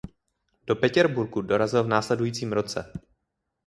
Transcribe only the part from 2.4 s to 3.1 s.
roce.